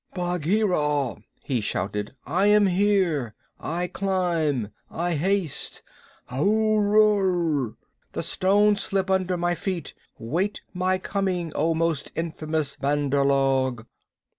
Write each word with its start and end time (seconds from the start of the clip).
"Bagheera," 0.15 1.17
he 1.43 1.61
shouted, 1.61 2.15
"I 2.25 2.47
am 2.47 2.65
here. 2.65 3.35
I 3.59 3.85
climb! 3.85 4.69
I 4.89 5.13
haste! 5.13 5.83
Ahuwora! 6.31 7.75
The 8.13 8.23
stones 8.23 8.81
slip 8.81 9.11
under 9.11 9.37
my 9.37 9.53
feet! 9.53 9.93
Wait 10.17 10.61
my 10.73 10.97
coming, 10.97 11.51
O 11.53 11.75
most 11.75 12.11
infamous 12.15 12.77
Bandar 12.77 13.23
log!" 13.25 13.85